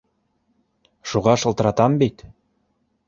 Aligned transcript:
Шуға 1.11 1.37
шылтыратам 1.43 1.99
бит 2.03 2.25